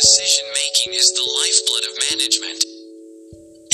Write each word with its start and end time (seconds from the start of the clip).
decision 0.00 0.48
making 0.56 0.96
is 0.96 1.12
the 1.12 1.28
lifeblood 1.28 1.84
of 1.92 2.00
management. 2.08 2.60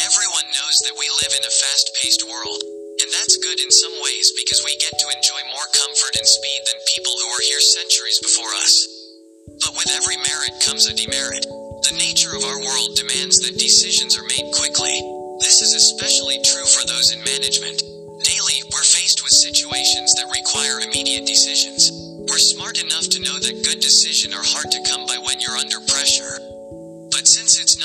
Everyone 0.02 0.48
knows 0.58 0.76
that 0.82 0.98
we 0.98 1.06
live 1.22 1.38
in 1.38 1.44
a 1.46 1.54
fast 1.54 1.86
paced 2.02 2.26
world, 2.26 2.66
and 2.98 3.08
that's 3.14 3.38
good 3.38 3.62
in 3.62 3.70
some 3.70 3.94
ways 4.02 4.34
because 4.34 4.58
we 4.66 4.74
get 4.82 4.90
to 4.90 5.06
enjoy 5.14 5.38
more 5.54 5.70
comfort 5.70 6.18
and 6.18 6.26
speed 6.26 6.60
than 6.66 6.90
people 6.98 7.14
who 7.14 7.30
were 7.30 7.46
here 7.46 7.62
centuries 7.62 8.18
before 8.18 8.50
us. 8.58 8.74
But 9.62 9.78
with 9.78 9.86
every 9.94 10.18
merit 10.26 10.50
comes 10.66 10.90
a 10.90 10.98
demerit. 10.98 11.46
The 11.86 11.94
nature 11.94 12.34
of 12.34 12.42
our 12.42 12.58
world 12.58 12.98
demands 12.98 13.38
that 13.46 13.62
decisions 13.62 14.18
are 14.18 14.26
made 14.26 14.50
quickly. 14.50 14.98
This 15.38 15.62
is 15.62 15.78
especially 15.78 16.42
true 16.42 16.66
for 16.66 16.82
those 16.90 17.14
in 17.14 17.22
management. 17.22 17.78
Daily, 18.26 18.58
we're 18.74 18.82
faced 18.82 19.22
with 19.22 19.30
situations 19.30 20.10
that 20.18 20.34
require 20.34 20.82
immediate 20.82 21.22
decisions. 21.22 21.94
We're 22.26 22.42
smart 22.42 22.82
enough 22.82 23.06
to 23.14 23.22
know 23.22 23.38
that 23.38 23.62
good 23.62 23.78
decisions 23.78 24.34
are 24.34 24.42
hard 24.42 24.74
to 24.74 24.82
come 24.90 25.05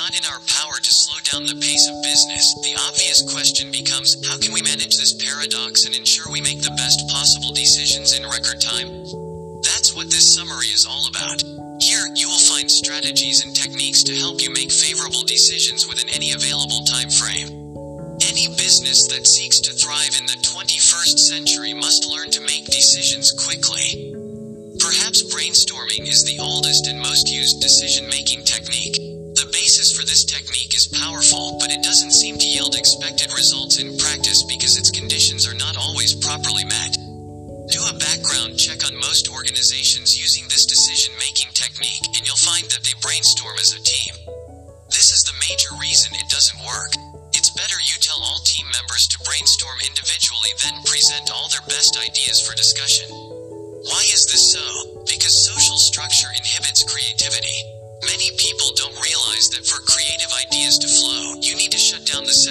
not 0.01 0.17
in 0.17 0.25
our 0.33 0.41
power 0.49 0.81
to 0.81 0.89
slow 0.89 1.19
down 1.29 1.45
the 1.45 1.61
pace 1.61 1.85
of 1.85 1.93
business, 2.01 2.57
the 2.65 2.73
obvious 2.89 3.21
question 3.29 3.69
becomes 3.69 4.17
how 4.25 4.33
can 4.41 4.49
we 4.49 4.61
manage 4.65 4.97
this 4.97 5.13
paradox 5.21 5.85
and 5.85 5.93
ensure 5.93 6.25
we 6.33 6.41
make 6.41 6.57
the 6.65 6.73
best 6.73 7.05
possible 7.13 7.53
decisions 7.53 8.17
in 8.17 8.25
record 8.25 8.57
time? 8.57 8.89
That's 9.61 9.93
what 9.93 10.09
this 10.09 10.25
summary 10.33 10.73
is 10.73 10.89
all 10.89 11.05
about. 11.05 11.45
Here, 11.85 12.01
you 12.17 12.25
will 12.33 12.45
find 12.49 12.65
strategies 12.65 13.45
and 13.45 13.53
techniques 13.53 14.01
to 14.09 14.17
help 14.17 14.41
you 14.41 14.49
make 14.49 14.73
favorable 14.73 15.21
decisions 15.21 15.85
within 15.85 16.09
any 16.09 16.33
available 16.33 16.81
time 16.89 17.13
frame. 17.13 17.53
Any 18.25 18.49
business 18.57 19.05
that 19.13 19.29
seeks 19.29 19.61
to 19.69 19.77
thrive 19.77 20.17
in 20.17 20.25
the 20.25 20.41
21st 20.41 21.29
century 21.29 21.77
must 21.77 22.09
learn 22.09 22.33
to 22.33 22.41
make 22.49 22.65
decisions 22.73 23.29
quickly. 23.38 24.17
Perhaps 24.81 25.29
brainstorming 25.29 26.09
is 26.09 26.25
the 26.25 26.41
oldest 26.41 26.89
and 26.89 26.97
most 26.97 27.30
used 27.30 27.61
decision 27.61 28.09
making 28.09 28.41
technique. 28.49 29.11
This 30.12 30.28
technique 30.28 30.76
is 30.76 30.92
powerful, 30.92 31.56
but 31.56 31.72
it 31.72 31.88
doesn't 31.88 32.12
seem 32.12 32.36
to 32.36 32.44
yield 32.45 32.76
expected 32.76 33.31
results 33.31 33.80
in 33.80 33.95
practice 33.95 34.44
because 34.44 34.76
its 34.76 34.92
conditions 34.92 35.48
are 35.48 35.56
not 35.56 35.80
always 35.80 36.12
properly 36.12 36.67
met. 36.67 37.00
Do 37.72 37.80
a 37.88 37.95
background 37.95 38.59
check 38.59 38.84
on 38.84 39.00
most 39.00 39.32
organizations 39.32 40.20
using 40.20 40.52
this 40.52 40.67
decision 40.67 41.16
making 41.16 41.56
technique, 41.56 42.04
and 42.12 42.28
you'll 42.28 42.44
find 42.44 42.67
that 42.76 42.84
they 42.84 42.92
brainstorm 43.00 43.56
as 43.56 43.72
a 43.72 43.80
team. 43.88 44.12
This 44.92 45.16
is 45.16 45.23
the 45.23 45.39
major 45.48 45.80
reason 45.80 46.12
it 46.20 46.28
doesn't 46.28 46.59
work. 46.59 46.92
It's 47.32 47.56
better 47.56 47.80
you 47.80 47.95
tell 48.04 48.20
all 48.20 48.44
team 48.44 48.67
members 48.67 49.08
to 49.16 49.23
brainstorm 49.23 49.80
individually, 49.88 50.52
then 50.59 50.76
present 50.92 51.32
all 51.32 51.48
their 51.56 51.64
best 51.72 51.95
ideas 51.95 52.44
for 52.44 52.52
discussion. 52.59 53.08
Why 53.08 54.04
is 54.12 54.28
this 54.28 54.59
so? 54.59 54.66
Because 55.08 55.32
social 55.32 55.80
structure 55.80 56.36
inhibits 56.36 56.84
creativity. 56.84 57.50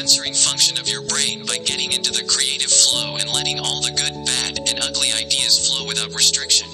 Censoring 0.00 0.32
function 0.32 0.80
of 0.80 0.88
your 0.88 1.04
brain 1.12 1.44
by 1.44 1.60
getting 1.68 1.92
into 1.92 2.08
the 2.08 2.24
creative 2.24 2.72
flow 2.72 3.20
and 3.20 3.28
letting 3.28 3.60
all 3.60 3.84
the 3.84 3.92
good, 3.92 4.16
bad, 4.24 4.56
and 4.64 4.80
ugly 4.80 5.12
ideas 5.12 5.68
flow 5.68 5.84
without 5.84 6.08
restriction. 6.16 6.64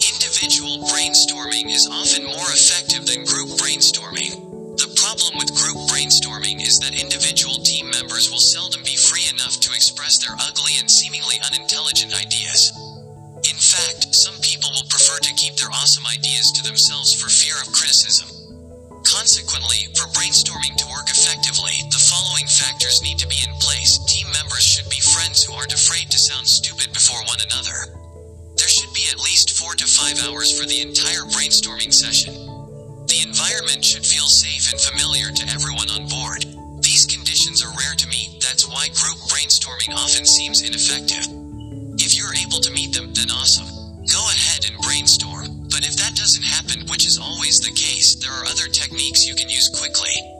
Individual 0.00 0.80
brainstorming 0.88 1.68
is 1.68 1.84
often 1.84 2.24
more 2.24 2.48
effective 2.56 3.04
than 3.04 3.28
group 3.28 3.52
brainstorming. 3.60 4.40
The 4.80 4.88
problem 4.96 5.36
with 5.36 5.52
group 5.52 5.76
brainstorming 5.92 6.64
is 6.64 6.80
that 6.80 6.96
individual 6.96 7.60
team 7.60 7.92
members 7.92 8.32
will 8.32 8.40
seldom 8.40 8.80
be 8.88 8.96
free 8.96 9.28
enough 9.28 9.60
to 9.60 9.76
express 9.76 10.16
their 10.16 10.32
ugly 10.40 10.80
and 10.80 10.88
seemingly 10.88 11.36
unintelligent 11.52 12.16
ideas. 12.16 12.72
In 13.44 13.58
fact, 13.60 14.16
some 14.16 14.40
people 14.40 14.72
will 14.72 14.88
prefer 14.88 15.20
to 15.20 15.36
keep 15.36 15.60
their 15.60 15.76
awesome 15.76 16.08
ideas 16.08 16.56
to 16.56 16.64
themselves 16.64 17.12
for 17.12 17.28
fear 17.28 17.60
of 17.60 17.68
criticism. 17.76 18.32
Consequently, 19.06 19.86
for 19.94 20.10
brainstorming 20.18 20.74
to 20.74 20.86
work 20.90 21.06
effectively, 21.06 21.78
following 22.16 22.48
factors 22.48 23.02
need 23.02 23.18
to 23.18 23.28
be 23.28 23.36
in 23.44 23.52
place. 23.60 24.00
Team 24.08 24.24
members 24.32 24.64
should 24.64 24.88
be 24.88 25.00
friends 25.04 25.44
who 25.44 25.52
aren't 25.52 25.74
afraid 25.76 26.08
to 26.08 26.16
sound 26.16 26.48
stupid 26.48 26.88
before 26.96 27.20
one 27.28 27.36
another. 27.44 27.92
There 28.56 28.72
should 28.72 28.88
be 28.96 29.04
at 29.12 29.20
least 29.20 29.52
four 29.60 29.76
to 29.76 29.84
five 29.84 30.16
hours 30.24 30.48
for 30.48 30.64
the 30.64 30.80
entire 30.80 31.28
brainstorming 31.36 31.92
session. 31.92 32.32
The 33.04 33.20
environment 33.20 33.84
should 33.84 34.06
feel 34.06 34.32
safe 34.32 34.72
and 34.72 34.80
familiar 34.80 35.28
to 35.28 35.44
everyone 35.52 35.92
on 35.92 36.08
board. 36.08 36.40
These 36.80 37.04
conditions 37.04 37.60
are 37.60 37.76
rare 37.76 37.92
to 38.00 38.08
meet, 38.08 38.40
that's 38.40 38.64
why 38.64 38.88
group 38.96 39.20
brainstorming 39.28 39.92
often 39.92 40.24
seems 40.24 40.64
ineffective. 40.64 41.28
If 42.00 42.16
you're 42.16 42.32
able 42.40 42.64
to 42.64 42.72
meet 42.72 42.96
them, 42.96 43.12
then 43.12 43.28
awesome. 43.28 43.68
Go 44.08 44.24
ahead 44.32 44.64
and 44.64 44.80
brainstorm. 44.80 45.68
But 45.68 45.84
if 45.84 46.00
that 46.00 46.16
doesn't 46.16 46.48
happen, 46.48 46.88
which 46.88 47.04
is 47.04 47.20
always 47.20 47.60
the 47.60 47.76
case, 47.76 48.16
there 48.16 48.32
are 48.32 48.48
other 48.48 48.72
techniques 48.72 49.28
you 49.28 49.36
can 49.36 49.52
use 49.52 49.68
quickly. 49.68 50.35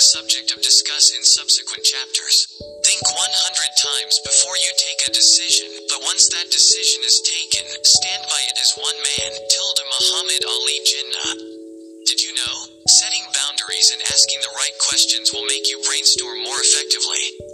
The 0.00 0.16
subject 0.16 0.48
of 0.56 0.64
discuss 0.64 1.12
in 1.12 1.20
subsequent 1.20 1.84
chapters. 1.84 2.48
Think 2.88 3.04
100 3.04 3.20
times 3.84 4.16
before 4.24 4.56
you 4.56 4.72
take 4.80 5.00
a 5.04 5.12
decision, 5.12 5.68
but 5.92 6.00
once 6.08 6.24
that 6.32 6.48
decision 6.48 7.04
is 7.04 7.20
taken, 7.20 7.68
stand 7.84 8.24
by 8.32 8.40
it 8.48 8.56
as 8.64 8.80
one 8.80 8.96
man, 8.96 9.32
tilde 9.52 9.84
Muhammad 9.92 10.40
Ali 10.48 10.78
Jinnah. 10.88 11.36
Did 12.08 12.16
you 12.16 12.32
know? 12.32 12.56
Setting 12.88 13.28
boundaries 13.44 13.92
and 13.92 14.00
asking 14.08 14.40
the 14.40 14.56
right 14.56 14.76
questions 14.88 15.36
will 15.36 15.44
make 15.44 15.68
you 15.68 15.76
brainstorm 15.84 16.48
more 16.48 16.60
effectively. 16.64 17.49